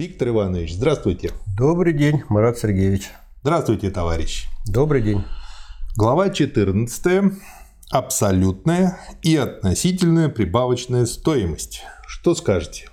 [0.00, 1.30] Виктор Иванович, здравствуйте.
[1.58, 3.10] Добрый день, Марат Сергеевич.
[3.42, 4.46] Здравствуйте, товарищ.
[4.66, 5.22] Добрый день.
[5.94, 7.34] Глава 14.
[7.90, 11.82] Абсолютная и относительная прибавочная стоимость.
[12.06, 12.88] Что скажете?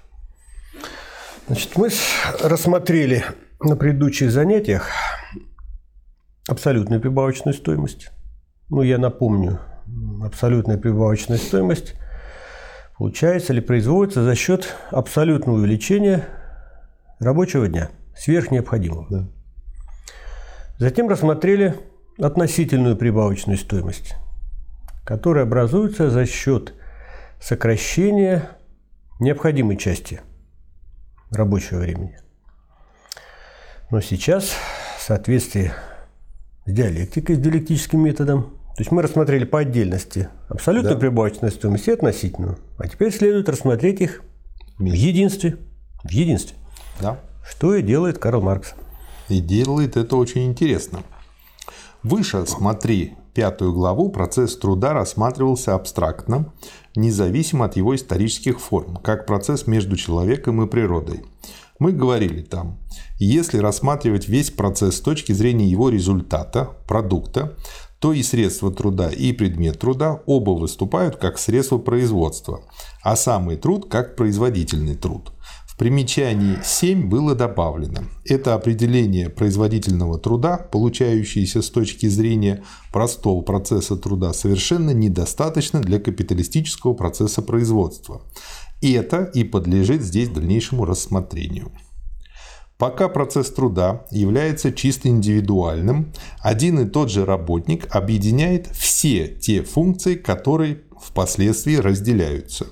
[1.48, 1.92] Значит, мы
[2.44, 3.24] рассмотрели
[3.62, 4.90] на предыдущих занятиях
[6.50, 8.12] абсолютную прибавочную стоимость.
[8.68, 9.62] Ну, я напомню,
[10.22, 11.94] абсолютная прибавочная стоимость
[12.98, 16.28] получается или производится за счет абсолютного увеличения
[17.20, 19.08] рабочего дня, сверх необходимого.
[19.10, 19.28] Да.
[20.78, 21.76] Затем рассмотрели
[22.20, 24.16] относительную прибавочную стоимость,
[25.04, 26.74] которая образуется за счет
[27.42, 28.50] сокращения
[29.20, 30.22] необходимой части
[31.32, 32.20] рабочего времени.
[33.90, 34.52] Но сейчас,
[34.98, 35.72] в соответствии
[36.66, 41.00] с диалектикой, с диалектическим методом, то есть мы рассмотрели по отдельности абсолютную да.
[41.00, 42.60] прибавочную стоимость и относительную.
[42.78, 44.22] А теперь следует рассмотреть их
[44.78, 45.58] в единстве.
[46.04, 46.56] В единстве.
[47.02, 47.20] Да.
[47.48, 48.74] Что и делает Карл Маркс.
[49.30, 51.04] И делает это очень интересно.
[52.04, 56.52] Выше смотри пятую главу процесс труда рассматривался абстрактно,
[56.96, 61.24] независимо от его исторических форм, как процесс между человеком и природой.
[61.78, 62.80] Мы говорили там,
[63.20, 67.56] если рассматривать весь процесс с точки зрения его результата, продукта,
[68.00, 72.62] то и средства труда, и предмет труда оба выступают как средства производства,
[73.04, 75.32] а самый труд как производительный труд.
[75.78, 78.02] Примечании 7 было добавлено.
[78.26, 86.94] Это определение производительного труда, получающееся с точки зрения простого процесса труда, совершенно недостаточно для капиталистического
[86.96, 88.24] процесса производства.
[88.82, 91.72] Это и подлежит здесь дальнейшему рассмотрению.
[92.80, 100.16] Пока процесс труда является чисто индивидуальным, один и тот же работник объединяет все те функции,
[100.16, 102.66] которые впоследствии разделяются.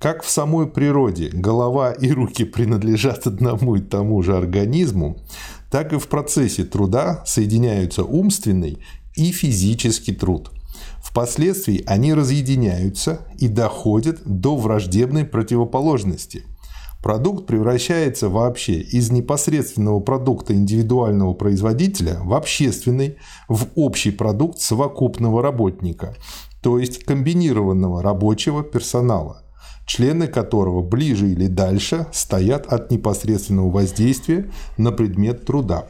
[0.00, 5.18] Как в самой природе голова и руки принадлежат одному и тому же организму,
[5.70, 8.78] так и в процессе труда соединяются умственный
[9.14, 10.50] и физический труд.
[11.04, 16.44] Впоследствии они разъединяются и доходят до враждебной противоположности–
[17.02, 23.16] Продукт превращается вообще из непосредственного продукта индивидуального производителя в общественный,
[23.48, 26.14] в общий продукт совокупного работника,
[26.60, 29.42] то есть комбинированного рабочего персонала,
[29.90, 35.88] члены которого ближе или дальше стоят от непосредственного воздействия на предмет труда.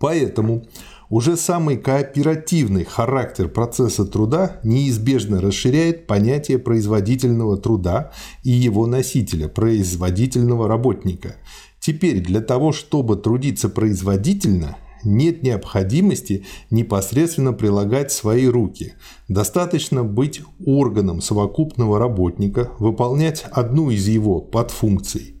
[0.00, 0.66] Поэтому
[1.08, 8.10] уже самый кооперативный характер процесса труда неизбежно расширяет понятие производительного труда
[8.42, 11.36] и его носителя, производительного работника.
[11.78, 18.94] Теперь для того, чтобы трудиться производительно, нет необходимости непосредственно прилагать свои руки.
[19.28, 25.36] Достаточно быть органом совокупного работника, выполнять одну из его подфункций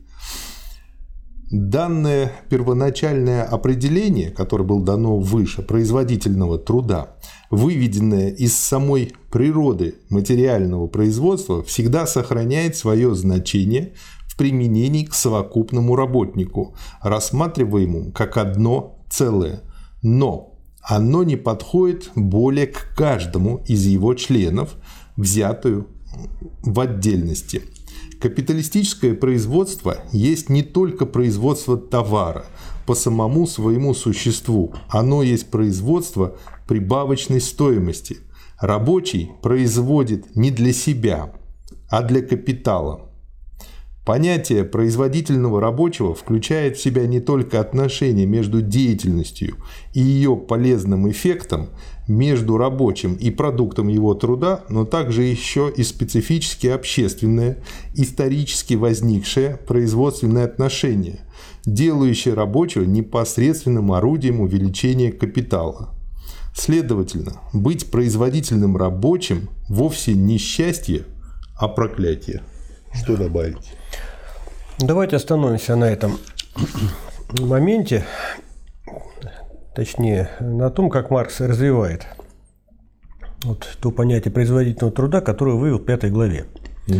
[1.50, 7.16] Данное первоначальное определение, которое было дано выше, производительного труда,
[7.50, 13.94] выведенное из самой природы материального производства, всегда сохраняет свое значение
[14.28, 19.62] в применении к совокупному работнику, рассматриваемому как одно целое.
[20.02, 24.76] Но оно не подходит более к каждому из его членов,
[25.16, 25.88] взятую
[26.62, 27.62] в отдельности–
[28.20, 32.44] Капиталистическое производство есть не только производство товара
[32.84, 36.36] по самому своему существу, оно есть производство
[36.68, 38.18] прибавочной стоимости.
[38.58, 41.32] Рабочий производит не для себя,
[41.88, 43.09] а для капитала.
[44.04, 49.56] Понятие производительного рабочего включает в себя не только отношения между деятельностью
[49.92, 51.68] и ее полезным эффектом,
[52.08, 57.58] между рабочим и продуктом его труда, но также еще и специфически общественное,
[57.94, 61.20] исторически возникшее производственное отношение,
[61.66, 65.90] делающее рабочего непосредственным орудием увеличения капитала.
[66.56, 71.04] Следовательно, быть производительным рабочим вовсе не счастье,
[71.54, 72.42] а проклятие.
[72.92, 73.74] Что добавить?
[74.78, 76.18] Давайте остановимся на этом
[77.38, 78.04] моменте
[79.74, 82.06] точнее, на том, как Маркс развивает
[83.44, 86.44] вот то понятие производительного труда, которое вывел в пятой главе.
[86.88, 86.98] Угу.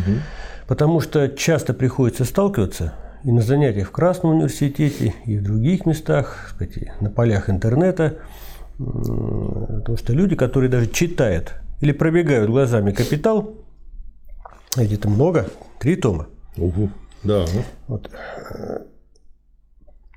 [0.66, 6.52] Потому что часто приходится сталкиваться и на занятиях в Красном университете, и в других местах,
[6.52, 8.18] кстати, на полях интернета,
[8.78, 13.56] потому что люди, которые даже читают или пробегают глазами «Капитал»,
[14.76, 16.28] где-то много, три тома.
[16.56, 16.90] Угу.
[17.24, 17.44] Да.
[17.88, 18.10] Вот,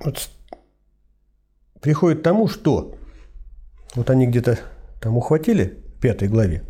[0.03, 0.29] вот
[1.81, 2.95] приходит к тому, что
[3.95, 4.59] вот они где-то
[5.01, 6.63] там ухватили в пятой главе,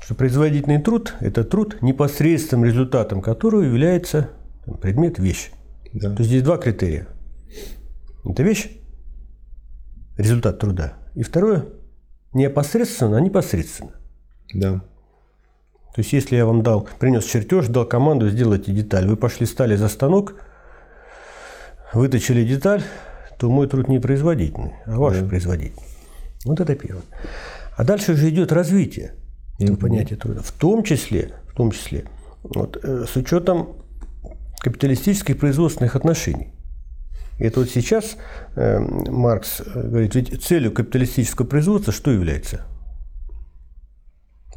[0.00, 4.30] что производительный труд– это труд, непосредственным результатом которого является
[4.80, 5.50] предмет вещь.
[5.92, 6.10] Да.
[6.10, 7.08] То есть здесь два критерия.
[8.24, 8.70] Это вещь,
[10.18, 10.94] результат труда.
[11.14, 11.66] И второе,
[12.34, 13.92] не опосредственно, а непосредственно.
[14.52, 14.84] Да.
[15.96, 19.76] То есть, если я вам дал, принес чертеж, дал команду, сделайте деталь, вы пошли, стали
[19.76, 20.34] за станок,
[21.94, 22.82] выточили деталь,
[23.38, 25.26] то мой труд не производительный, а ваш да.
[25.26, 25.88] производительный.
[26.44, 27.02] Вот это первое.
[27.78, 29.14] А дальше уже идет развитие
[29.58, 30.42] этого понятия труда.
[30.42, 32.04] В том числе, в том числе
[32.42, 33.76] вот, э, с учетом
[34.58, 36.52] капиталистических производственных отношений.
[37.38, 38.18] Это вот сейчас
[38.54, 42.66] э, Маркс говорит, ведь целью капиталистического производства что является?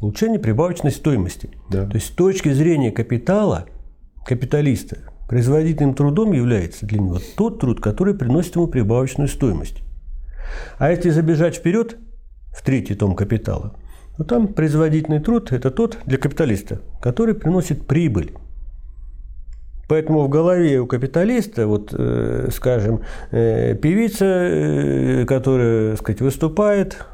[0.00, 1.50] Улучшение прибавочной стоимости.
[1.68, 1.86] Да.
[1.86, 3.66] То есть с точки зрения капитала,
[4.24, 4.98] капиталиста,
[5.28, 9.82] производительным трудом является для него тот труд, который приносит ему прибавочную стоимость.
[10.78, 11.98] А если забежать вперед,
[12.52, 13.76] в третий том капитала,
[14.16, 18.32] то там производительный труд– это тот для капиталиста, который приносит прибыль.
[19.88, 23.00] Поэтому в голове у капиталиста, вот, э, скажем,
[23.32, 27.04] э, певица, э, которая, так сказать, выступает,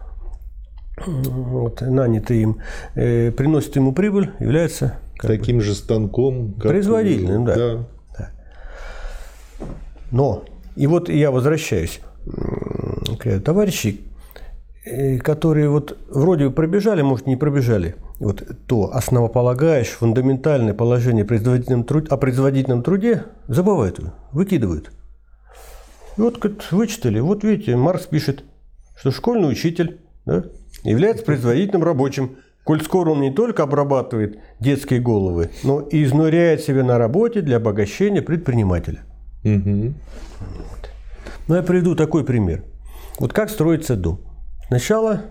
[1.05, 2.59] вот, нанятый им,
[2.95, 7.55] э, приносит ему прибыль, является таким бы, же станком, как производительным, да.
[7.55, 7.87] да.
[8.19, 8.31] да.
[10.11, 10.45] Но
[10.75, 12.01] и вот я возвращаюсь
[13.19, 14.01] к товарищи,
[14.85, 21.85] э, которые вот вроде бы пробежали, может не пробежали, вот то основополагающее, фундаментальное положение производительном
[21.85, 24.01] труд, о производительном труде забывают,
[24.33, 24.93] выкидывают.
[26.17, 28.45] И вот как вычитали, вот видите, Маркс пишет,
[28.97, 30.45] что школьный учитель да,
[30.83, 36.85] является производительным рабочим, коль скоро он не только обрабатывает детские головы, но и изнуряет себя
[36.85, 39.05] на работе для обогащения предпринимателя.
[39.45, 39.95] Угу.
[40.41, 40.91] Вот.
[41.49, 42.65] Ну, я приведу такой пример.
[43.19, 44.21] Вот как строится дом.
[44.69, 45.23] Сначала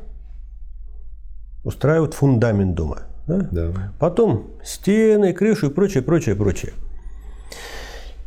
[1.63, 3.03] устраивают фундамент дома.
[3.27, 3.47] Да?
[3.51, 3.91] Да.
[3.99, 6.73] Потом стены, крышу и прочее, прочее, прочее.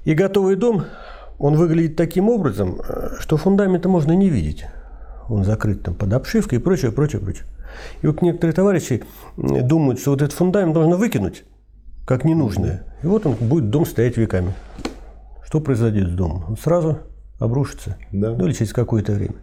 [0.04, 0.84] И готовый дом,
[1.38, 2.80] он выглядит таким образом,
[3.20, 4.64] что фундамента можно не видеть.
[5.28, 7.44] Он закрыт там под обшивкой и прочее, прочее, прочее.
[8.02, 9.04] И вот некоторые товарищи
[9.36, 11.44] думают, что вот этот фундамент нужно выкинуть,
[12.06, 12.84] как ненужное.
[13.02, 14.54] И вот он будет дом стоять веками.
[15.44, 16.44] Что произойдет с домом?
[16.48, 16.98] Он сразу
[17.38, 17.96] обрушится.
[18.10, 18.30] Да.
[18.32, 19.34] Ну или через какое-то время.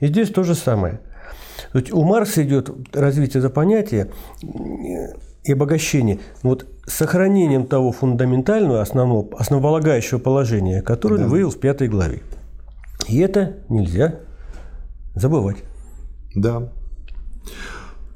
[0.00, 1.00] И здесь то же самое–
[1.72, 4.08] то есть у Марса идет развитие за понятия
[5.44, 11.24] и обогащение вот сохранением того фундаментального, основного, основополагающего положения, которое да.
[11.24, 12.20] он вывел в пятой главе.
[13.08, 14.20] И это нельзя
[15.14, 15.58] забывать.
[16.34, 16.72] Да.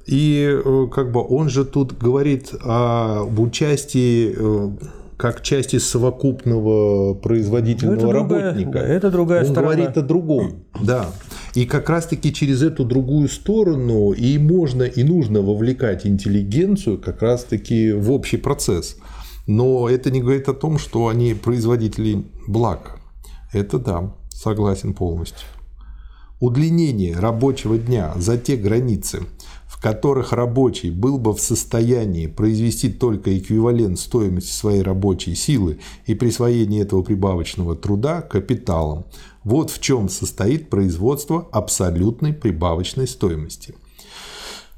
[0.06, 4.70] И э, как бы он же тут говорит об участии э,
[5.16, 8.78] как части совокупного производительного ну, это другая, работника.
[8.78, 9.74] Это другая Он сторона.
[9.74, 10.64] говорит о другом.
[10.80, 11.06] Да.
[11.54, 17.92] И как раз-таки через эту другую сторону и можно, и нужно вовлекать интеллигенцию как раз-таки
[17.92, 18.96] в общий процесс.
[19.46, 22.98] Но это не говорит о том, что они производители благ.
[23.52, 25.48] Это да, согласен полностью.
[26.38, 29.22] Удлинение рабочего дня за те границы,
[29.66, 36.14] в которых рабочий был бы в состоянии произвести только эквивалент стоимости своей рабочей силы и
[36.14, 39.06] присвоение этого прибавочного труда капиталом,
[39.44, 43.74] вот в чем состоит производство абсолютной прибавочной стоимости.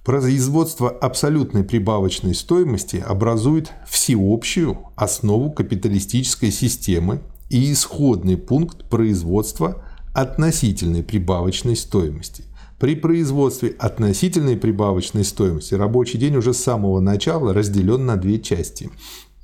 [0.04, 7.20] Производство абсолютной прибавочной стоимости образует всеобщую основу капиталистической системы
[7.50, 9.82] и исходный пункт производства
[10.20, 12.42] относительной прибавочной стоимости.
[12.80, 18.90] При производстве относительной прибавочной стоимости рабочий день уже с самого начала разделен на две части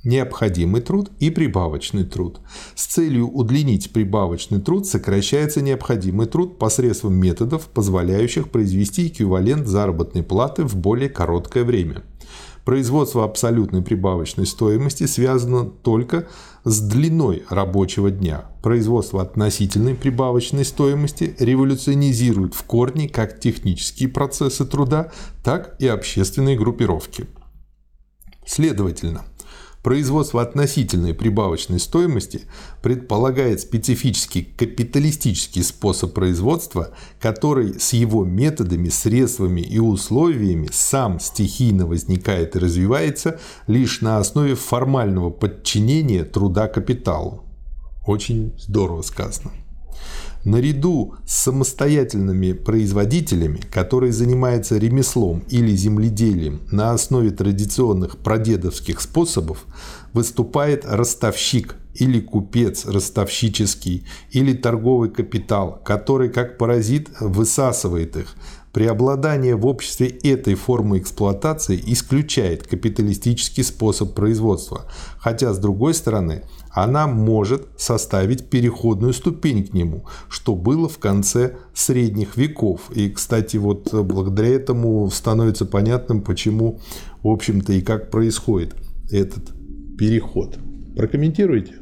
[0.03, 2.41] необходимый труд и прибавочный труд.
[2.75, 10.63] С целью удлинить прибавочный труд сокращается необходимый труд посредством методов, позволяющих произвести эквивалент заработной платы
[10.63, 12.03] в более короткое время.
[12.65, 16.27] Производство абсолютной прибавочной стоимости связано только
[16.63, 18.45] с длиной рабочего дня.
[18.63, 25.11] Производство относительной прибавочной стоимости революционизирует в корне как технические процессы труда,
[25.43, 27.27] так и общественные группировки.
[28.47, 29.25] Следовательно,
[29.85, 32.41] Производство относительной прибавочной стоимости
[32.81, 36.89] предполагает специфический капиталистический способ производства,
[37.21, 44.55] который с его методами, средствами и условиями сам стихийно возникает и развивается лишь на основе
[44.55, 47.43] формального подчинения труда капиталу.
[48.07, 49.51] Очень здорово сказано.
[50.45, 59.65] Наряду с самостоятельными производителями, которые занимаются ремеслом или земледелием на основе традиционных прадедовских способов,
[60.13, 68.35] выступает ростовщик или купец ростовщический или торговый капитал, который как паразит высасывает их,
[68.75, 74.83] Преобладание в обществе этой формы эксплуатации исключает капиталистический способ производства,
[75.17, 76.43] хотя, с другой стороны,
[76.75, 82.91] она может составить переходную ступень к нему, что было в конце средних веков.
[82.93, 86.81] И, кстати, вот благодаря этому становится понятным, почему,
[87.23, 88.75] в общем-то, и как происходит
[89.09, 89.53] этот
[89.97, 90.57] переход.
[90.97, 91.75] Прокомментируйте.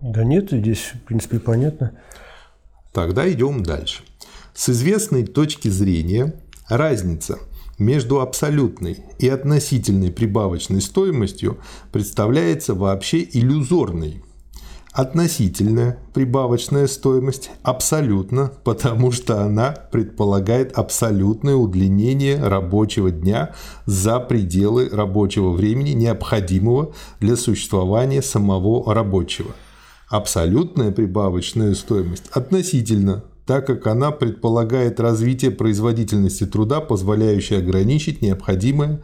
[0.00, 1.92] Да нет, здесь, в принципе, понятно.
[2.94, 4.02] Тогда идем дальше.
[4.54, 6.34] С известной точки зрения
[6.70, 7.38] разница
[7.80, 11.58] между абсолютной и относительной прибавочной стоимостью
[11.90, 14.22] представляется вообще иллюзорной.
[14.92, 23.54] Относительная прибавочная стоимость абсолютно, потому что она предполагает абсолютное удлинение рабочего дня
[23.86, 29.52] за пределы рабочего времени, необходимого для существования самого рабочего.
[30.08, 39.02] Абсолютная прибавочная стоимость относительно так как она предполагает развитие производительности труда, позволяющее ограничить необходимое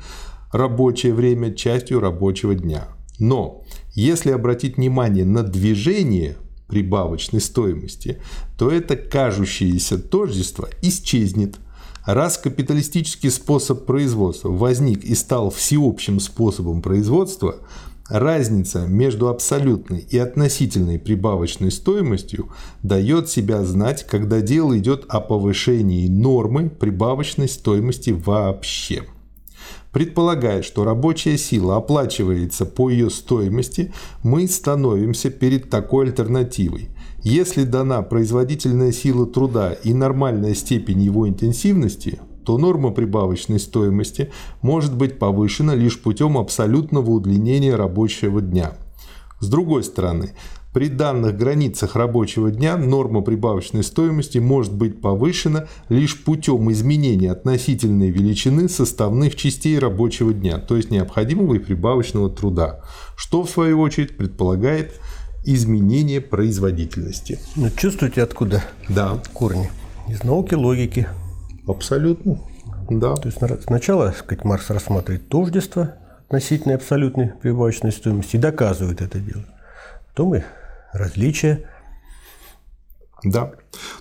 [0.53, 2.87] рабочее время частью рабочего дня.
[3.19, 6.37] Но если обратить внимание на движение
[6.69, 8.21] прибавочной стоимости,
[8.57, 11.57] то это кажущееся тождество исчезнет.
[12.05, 17.57] Раз капиталистический способ производства возник и стал всеобщим способом производства,
[18.09, 22.51] Разница между абсолютной и относительной прибавочной стоимостью
[22.85, 29.03] дает себя знать, когда дело идет о повышении нормы прибавочной стоимости вообще.
[29.91, 36.91] Предполагая, что рабочая сила оплачивается по ее стоимости, мы становимся перед такой альтернативой.
[37.25, 44.31] Если дана производительная сила труда и нормальная степень его интенсивности, то норма прибавочной стоимости
[44.63, 48.75] может быть повышена лишь путем абсолютного удлинения рабочего дня.
[49.41, 50.31] С другой стороны,
[50.73, 58.11] при данных границах рабочего дня норма прибавочной стоимости может быть повышена лишь путем изменения относительной
[58.11, 62.81] величины составных частей рабочего дня, то есть необходимого и прибавочного труда,
[63.17, 65.01] что в свою очередь предполагает
[65.45, 67.41] изменение производительности.
[67.57, 69.21] Ну, чувствуете, откуда да.
[69.33, 69.69] корни?
[70.09, 71.09] Из науки логики.
[71.67, 72.41] Абсолютно.
[72.89, 73.15] Да.
[73.17, 75.95] То есть сначала, сказать, Маркс рассматривает тождество
[76.27, 79.45] относительной абсолютной прибавочной стоимости и доказывает это дело.
[80.09, 80.43] Потом и
[80.93, 81.69] различия.
[83.25, 83.53] Да.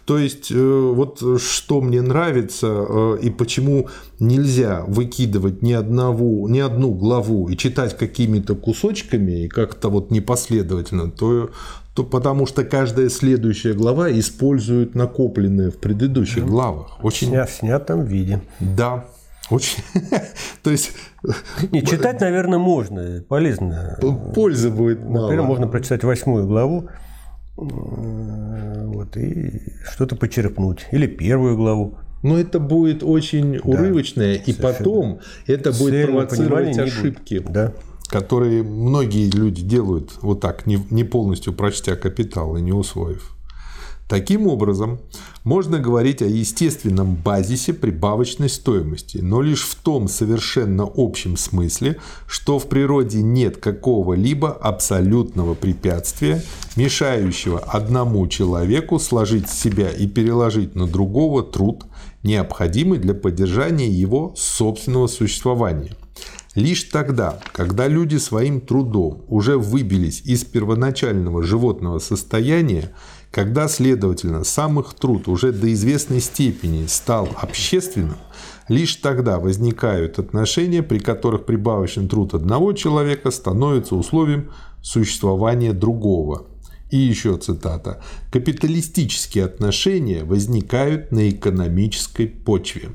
[0.05, 3.87] То есть, э, вот что мне нравится э, и почему
[4.19, 11.09] нельзя выкидывать ни, одного, ни одну главу и читать какими-то кусочками и как-то вот непоследовательно,
[11.09, 11.49] то
[11.95, 16.49] то потому что каждая следующая глава использует накопленное в предыдущих да.
[16.49, 16.99] главах.
[17.01, 17.29] Очень...
[17.29, 18.41] Сня, в снятом виде.
[18.59, 19.05] Да.
[19.49, 19.81] Очень.
[20.63, 20.91] То есть...
[21.71, 23.23] Не, читать, наверное, можно.
[23.29, 23.97] Полезно.
[24.35, 25.23] Пользы будет мало.
[25.23, 26.89] Например, можно прочитать восьмую главу
[27.55, 30.87] вот, и что-то почерпнуть.
[30.91, 31.97] Или первую главу.
[32.23, 37.39] Но это будет очень да, урывочное, и потом это будет провоцировать ошибки.
[37.47, 37.71] Да
[38.15, 43.35] которые многие люди делают вот так, не полностью прочтя капитал и не усвоив.
[44.07, 44.99] Таким образом,
[45.43, 52.57] можно говорить о естественном базисе прибавочной стоимости, но лишь в том совершенно общем смысле, что
[52.57, 56.41] в природе нет какого-либо абсолютного препятствия,
[56.77, 61.83] мешающего одному человеку сложить с себя и переложить на другого труд,
[62.23, 65.91] необходимый для поддержания его собственного существования–
[66.55, 72.93] Лишь тогда, когда люди своим трудом уже выбились из первоначального животного состояния,
[73.29, 78.15] когда, следовательно, сам их труд уже до известной степени стал общественным,
[78.69, 84.49] лишь тогда возникают отношения, при которых прибавочный труд одного человека становится условием
[84.81, 86.47] существования другого.
[86.89, 88.01] И еще цитата.
[88.31, 92.91] «Капиталистические отношения возникают на экономической почве»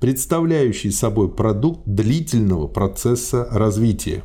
[0.00, 4.24] представляющий собой продукт длительного процесса развития.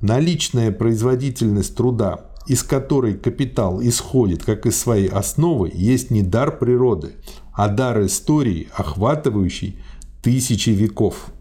[0.00, 7.16] Наличная производительность труда, из которой капитал исходит как из своей основы, есть не дар природы,
[7.52, 9.82] а дар истории, охватывающий
[10.22, 11.32] тысячи веков.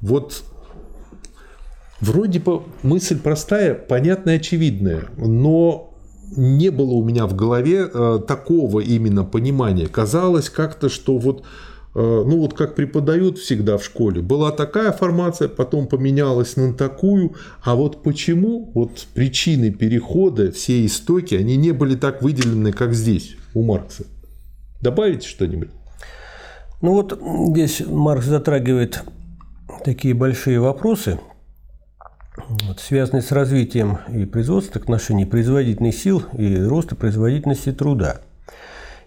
[0.00, 0.44] Вот
[2.00, 5.94] вроде бы мысль простая, понятная, очевидная, но
[6.36, 9.86] не было у меня в голове э, такого именно понимания.
[9.86, 11.44] Казалось как-то, что вот
[11.94, 17.74] ну вот как преподают всегда в школе, была такая формация, потом поменялась на такую, а
[17.74, 23.62] вот почему вот причины перехода, все истоки, они не были так выделены, как здесь у
[23.62, 24.04] Маркса?
[24.80, 25.70] Добавите что-нибудь?
[26.80, 27.20] Ну вот
[27.50, 29.02] здесь Маркс затрагивает
[29.84, 31.20] такие большие вопросы,
[32.48, 38.22] вот, связанные с развитием и производством отношений производительных сил и роста производительности труда.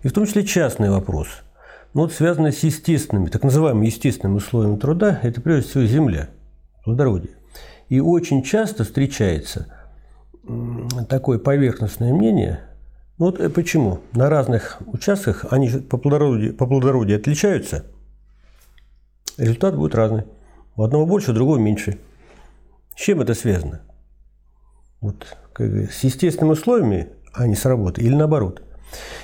[0.04, 1.28] И в том числе частный вопрос–
[1.96, 6.30] ну, вот связаны с естественными, так называемыми естественными условиями труда, это прежде всего земля,
[6.84, 7.32] плодородие.
[7.88, 9.74] И очень часто встречается
[11.08, 12.60] такое поверхностное мнение,
[13.18, 14.02] ну, вот э, почему?
[14.12, 17.86] На разных участках они по плодородию, по плодородию отличаются,
[19.38, 20.26] результат будет разный.
[20.76, 21.98] У одного больше, у другого меньше.
[22.94, 23.84] С чем это связано?
[25.00, 28.65] Вот как, с естественными условиями, а не или наоборот.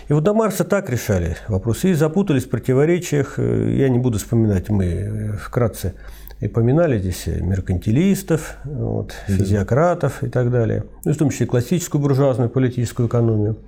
[0.08, 3.38] И вот до Марса так решали вопросы и запутались в противоречиях.
[3.38, 5.96] Я не буду вспоминать, мы э, вкратце
[6.42, 12.50] и поминали здесь меркантилистов, вот, физиократов и так далее, ну, в том числе классическую буржуазную
[12.50, 13.60] политическую экономию.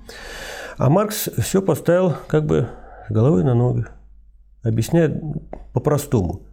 [0.77, 2.67] А Маркс все поставил как бы
[3.09, 3.85] головой на ноги,
[4.63, 5.21] объясняя
[5.71, 6.47] по-простому.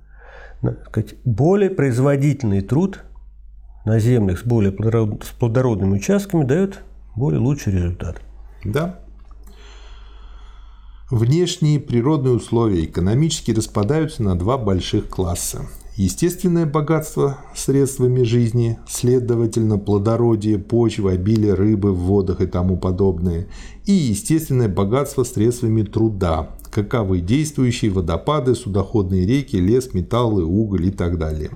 [0.89, 3.03] Сказать, более производительный труд
[3.87, 6.81] на землях с более плодородными участками дает
[7.17, 8.21] более лучший результат.
[8.63, 9.01] Да,
[11.11, 15.67] Внешние природные условия экономически распадаются на два больших класса.
[15.97, 23.49] Естественное богатство средствами жизни, следовательно, плодородие, почва, обилие рыбы в водах и тому подобное,
[23.87, 31.19] и естественное богатство средствами труда, каковы действующие водопады, судоходные реки, лес, металлы, уголь и так
[31.19, 31.51] далее.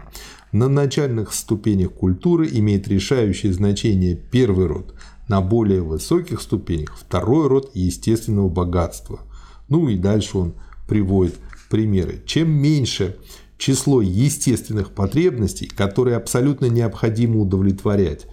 [0.51, 4.95] На начальных ступенях культуры имеет решающее значение первый род,
[5.29, 9.21] на более высоких ступенях второй род естественного богатства–
[9.75, 10.55] ну и дальше он
[10.87, 11.35] приводит
[11.69, 12.23] примеры.
[12.27, 13.17] Чем меньше
[13.59, 18.29] число естественных потребностей, которые абсолютно необходимо удовлетворять,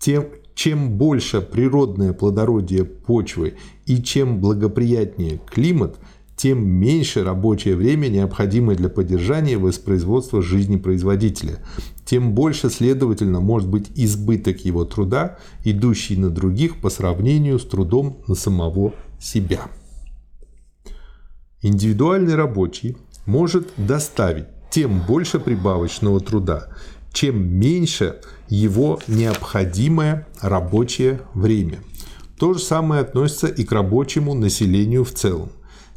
[0.00, 0.24] тем,
[0.56, 3.54] чем больше природное плодородие почвы
[3.86, 6.00] и чем благоприятнее климат,
[6.34, 11.60] тем меньше рабочее время, необходимое для поддержания воспроизводства жизни производителя,
[12.04, 18.18] тем больше, следовательно, может быть избыток его труда, идущий на других по сравнению с трудом
[18.26, 19.68] на самого себя.
[21.62, 26.68] Индивидуальный рабочий может доставить тем больше прибавочного труда,
[27.12, 31.78] чем меньше его необходимое рабочее время.
[32.36, 35.50] То же самое относится и к рабочему населению в целом.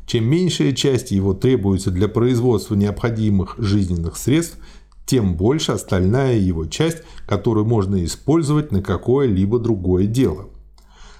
[0.05, 4.57] Чем меньшая часть его требуется для производства необходимых жизненных средств,
[5.07, 10.49] тем больше остальная его часть, которую можно использовать на какое-либо другое дело.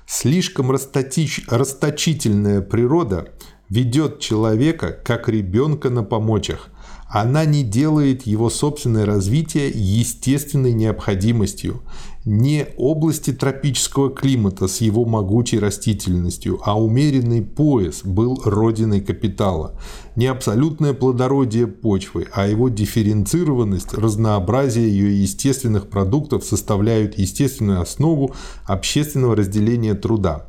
[0.06, 3.30] Слишком расточительная природа
[3.76, 6.70] ведет человека как ребенка на помочах.
[7.08, 11.82] Она не делает его собственное развитие естественной необходимостью.
[12.26, 19.80] Не области тропического климата с его могучей растительностью, а умеренный пояс был родиной капитала.
[20.16, 28.34] Не абсолютное плодородие почвы, а его дифференцированность, разнообразие ее естественных продуктов составляют естественную основу
[28.66, 30.48] общественного разделения труда.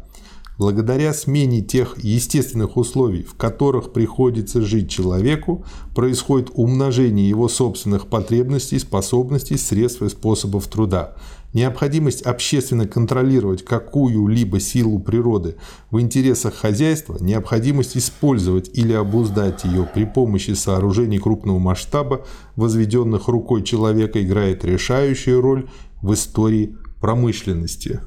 [0.59, 8.79] Благодаря смене тех естественных условий, в которых приходится жить человеку, происходит умножение его собственных потребностей,
[8.79, 11.15] способностей, средств и способов труда.
[11.53, 15.57] Необходимость общественно контролировать какую-либо силу природы
[15.91, 22.25] в интересах хозяйства, необходимость использовать или обуздать ее при помощи сооружений крупного масштаба,
[22.57, 25.67] возведенных рукой человека, играет решающую роль
[26.01, 28.01] в истории промышленности.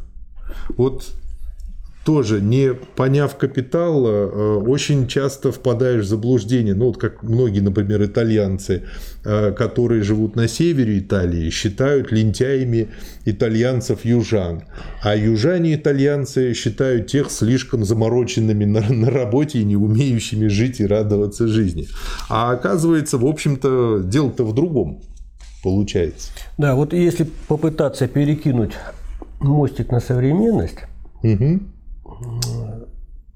[0.77, 1.13] Вот
[2.05, 6.73] тоже не поняв капитал, э, очень часто впадаешь в заблуждение.
[6.73, 8.83] Ну, вот как многие, например, итальянцы,
[9.25, 12.89] э, которые живут на севере Италии, считают лентяями
[13.25, 14.63] итальянцев-южан.
[15.03, 21.47] А южане-итальянцы считают тех слишком замороченными на, на работе и не умеющими жить и радоваться
[21.47, 21.87] жизни.
[22.29, 25.01] А оказывается, в общем-то, дело-то в другом
[25.61, 26.31] получается.
[26.57, 28.71] Да, вот если попытаться перекинуть
[29.41, 30.79] мостик на современность,
[31.21, 31.59] угу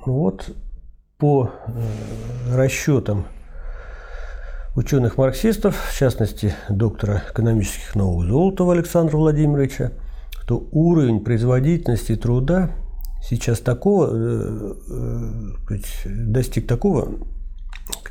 [0.06, 0.52] вот
[1.18, 3.26] по э, расчетам
[4.76, 9.92] ученых-марксистов, в частности доктора экономических наук Золотова Александра Владимировича,
[10.48, 12.72] то уровень производительности труда
[13.22, 14.74] сейчас такого, э,
[15.70, 17.20] э, достиг такого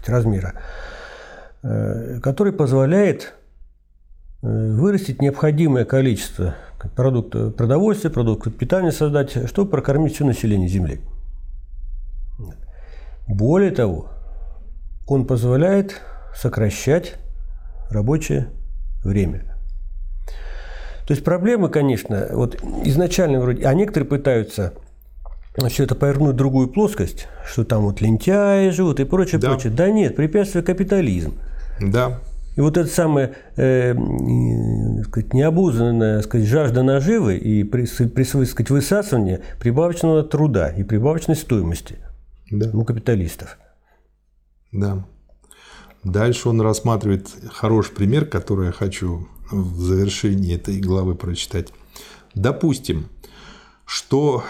[0.07, 0.55] размера,
[1.63, 3.35] который позволяет
[4.43, 6.57] вырастить необходимое количество
[6.97, 11.01] продукты продовольствия, продукты питания создать, чтобы прокормить все население Земли.
[13.29, 14.09] Более того,
[15.07, 16.01] он позволяет
[16.35, 17.15] сокращать
[17.89, 18.49] рабочее
[19.05, 19.45] время.
[21.07, 24.73] То есть проблемы, конечно, вот изначально вроде, а некоторые пытаются
[25.69, 29.51] все это повернуть в другую плоскость, что там вот лентяи живут и прочее, да.
[29.51, 29.73] прочее.
[29.73, 31.35] Да нет, препятствие капитализм.
[31.81, 32.21] Да.
[32.55, 33.95] И вот эта самая э,
[35.05, 41.99] сказать, необузданная сказать, жажда наживы и при, при сказать, высасывание прибавочного труда и прибавочной стоимости
[42.51, 42.71] да.
[42.73, 43.59] у капиталистов.
[44.71, 45.07] Да.
[46.05, 51.73] Дальше он рассматривает хороший пример, который я хочу в завершении этой главы прочитать.
[52.35, 53.09] Допустим,
[53.85, 54.43] что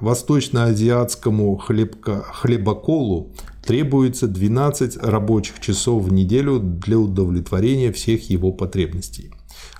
[0.00, 3.32] восточноазиатскому хлебко, хлебоколу
[3.64, 9.30] требуется 12 рабочих часов в неделю для удовлетворения всех его потребностей.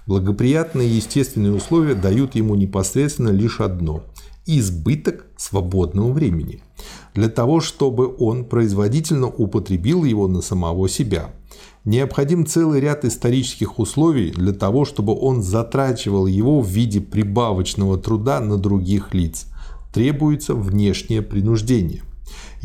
[0.07, 4.03] Благоприятные естественные условия дают ему непосредственно лишь одно–
[4.47, 6.62] избыток свободного времени,
[7.14, 11.31] для того, чтобы он производительно употребил его на самого себя.
[11.85, 18.40] Необходим целый ряд исторических условий для того, чтобы он затрачивал его в виде прибавочного труда
[18.40, 19.47] на других лиц.
[19.92, 22.03] Требуется внешнее принуждение–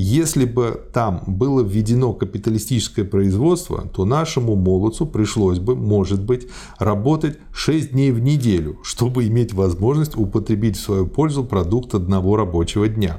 [0.02, 7.38] если бы там было введено капиталистическое производство, то нашему молодцу пришлось бы, может быть, работать
[7.52, 13.18] 6 дней в неделю, чтобы иметь возможность употребить в свою пользу продукт одного рабочего дня.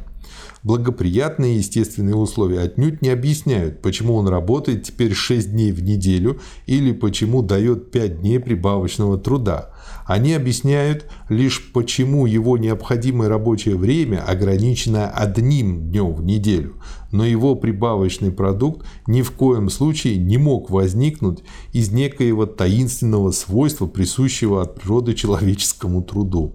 [0.62, 6.92] Благоприятные естественные условия отнюдь не объясняют, почему он работает теперь 6 дней в неделю или
[6.92, 9.70] почему дает 5 дней прибавочного труда.
[10.06, 16.74] Они объясняют лишь почему его необходимое рабочее время ограничено одним днем в неделю,
[17.12, 21.40] но его прибавочный продукт ни в коем случае не мог возникнуть
[21.72, 26.54] из некоего таинственного свойства, присущего от природы человеческому труду.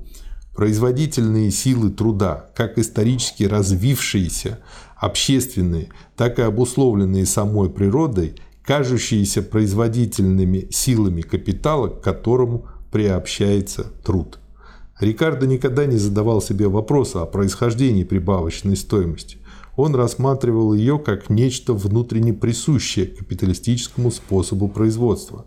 [0.56, 4.60] Производительные силы труда, как исторически развившиеся,
[4.96, 14.39] общественные, так и обусловленные самой природой, кажущиеся производительными силами капитала, к которому приобщается труд.
[15.00, 19.39] Рикардо никогда не задавал себе вопроса о происхождении прибавочной стоимости.
[19.76, 25.46] Он рассматривал ее как нечто внутренне присущее капиталистическому способу производства,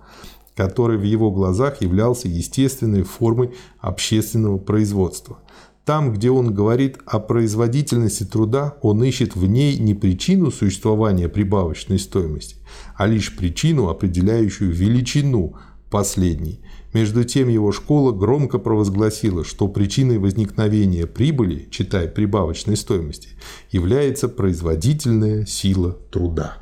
[0.58, 5.38] который в его глазах являлся естественной формой общественного производства.
[5.84, 12.00] Там, где он говорит о производительности труда, он ищет в ней не причину существования прибавочной
[12.00, 12.56] стоимости,
[12.96, 15.54] а лишь причину, определяющую величину
[15.90, 16.60] последней–
[16.94, 23.28] между тем его школа громко провозгласила, что причиной возникновения прибыли, читай прибавочной стоимости,
[23.70, 26.56] является производительная сила труда.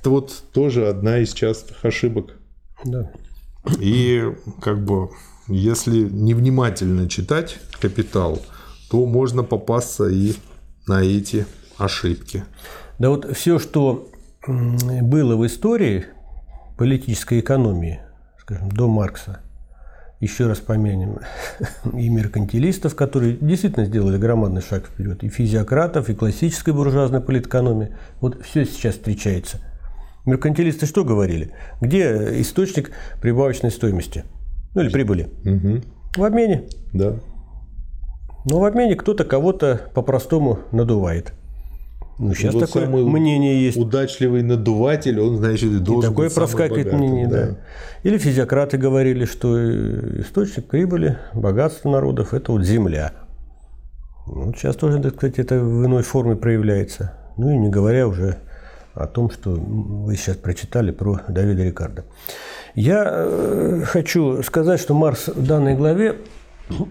[0.00, 2.38] Это вот тоже одна из частых ошибок.
[2.86, 3.10] Да.
[3.80, 4.22] И
[4.62, 5.10] как бы,
[5.48, 8.40] если невнимательно читать «Капитал»,
[8.90, 10.34] то можно попасться и
[10.86, 11.46] на эти
[11.76, 12.44] ошибки.
[12.98, 14.08] Да вот все, что
[14.46, 16.06] было в истории
[16.78, 18.00] политической экономии,
[18.40, 19.40] скажем, до Маркса.
[20.20, 21.18] Еще раз помянем
[21.92, 27.94] и меркантилистов, которые действительно сделали громадный шаг вперед, и физиократов, и классической буржуазной политэкономии.
[28.20, 29.60] Вот все сейчас встречается.
[30.26, 31.52] Меркантилисты что говорили?
[31.80, 32.90] Где источник
[33.22, 34.24] прибавочной стоимости?
[34.74, 35.30] Ну или прибыли?
[35.44, 35.82] Угу.
[36.16, 36.64] В обмене.
[36.92, 37.14] Да.
[38.44, 41.32] Но в обмене кто-то кого-то по-простому надувает.
[42.18, 43.76] Ну, сейчас вот такое мнение есть.
[43.76, 47.46] Удачливый надуватель, он, значит, должен И такое проскакивает мнение, да.
[47.46, 47.56] да.
[48.04, 53.12] Или физиократы говорили, что источник прибыли, богатства народов– это вот земля.
[54.26, 57.12] Ну, сейчас тоже, так сказать, это в иной форме проявляется.
[57.36, 58.38] Ну и не говоря уже
[58.96, 62.04] о том, что вы сейчас прочитали про Давида Рикардо.
[62.74, 66.16] Я э, хочу сказать, что Марс в данной главе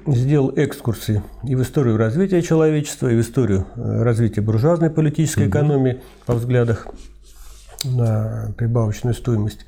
[0.07, 6.01] сделал экскурсы и в историю развития человечества, и в историю э, развития буржуазной политической экономии
[6.25, 6.87] по взглядах
[7.83, 9.65] на прибавочную стоимость.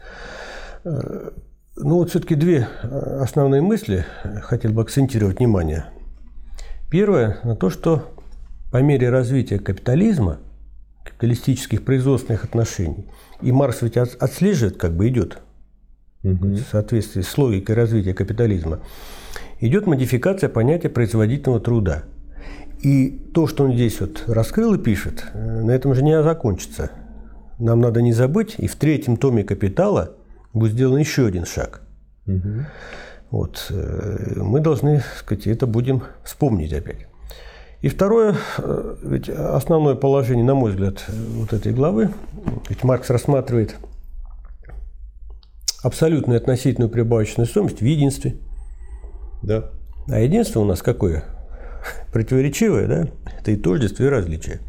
[0.86, 1.32] Э,
[1.76, 2.67] ну вот все-таки две
[3.21, 4.06] основные мысли
[4.43, 5.86] хотел бы акцентировать внимание.
[6.89, 8.13] Первое на то, что
[8.71, 10.39] по мере развития капитализма,
[11.08, 13.06] капиталистических производственных отношений,
[13.41, 15.39] и Маркс ведь отслеживает, как бы идет
[16.24, 16.48] угу.
[16.48, 18.80] в соответствии с логикой развития капитализма,
[19.60, 22.04] идет модификация понятия производительного труда.
[22.82, 26.91] И то, что он здесь вот раскрыл и пишет, э, на этом же не закончится.
[27.58, 30.15] Нам надо не забыть, и в третьем томе «Капитала»
[30.54, 31.82] будет сделан еще один шаг.
[32.28, 32.65] Угу.
[33.32, 37.08] Вот, э, мы должны, сказать, это будем вспомнить опять.
[37.82, 42.10] И второе, э, ведь основное положение, на мой взгляд, вот этой главы,
[42.70, 43.76] ведь Маркс рассматривает
[45.84, 48.38] абсолютную относительную прибавочную стоимость в единстве–
[49.42, 49.70] да.
[50.08, 51.24] А единство у нас какое?
[52.12, 53.08] Противоречивое, да?
[53.40, 54.60] Это и тождество, и различие.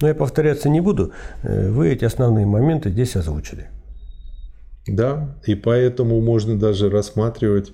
[0.00, 1.12] Но я повторяться не буду.
[1.42, 3.68] Э, вы эти основные моменты здесь озвучили.
[4.86, 7.72] Да, и поэтому можно даже рассматривать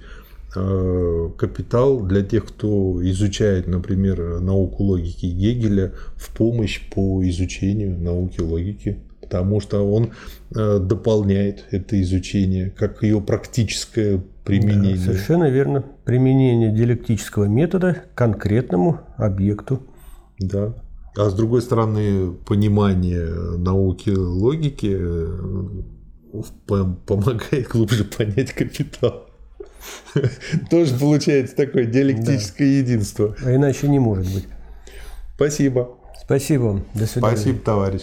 [0.52, 8.98] капитал для тех, кто изучает, например, науку логики Гегеля в помощь по изучению науки логики
[9.20, 10.10] потому что он
[10.54, 14.96] э, дополняет это изучение как ее практическое применение.
[14.96, 15.82] Да, совершенно верно.
[16.04, 19.80] Применение диалектического метода к конкретному объекту
[20.38, 20.74] да.
[21.16, 26.42] А с другой стороны, понимание науки логики э,
[27.06, 29.23] помогает глубже понять капитал.
[30.70, 33.36] Тоже получается такое диалектическое единство.
[33.44, 34.48] А иначе не может быть.
[35.36, 35.96] Спасибо.
[36.22, 36.82] Спасибо.
[36.94, 37.36] До свидания.
[37.36, 38.02] Спасибо, товарищ.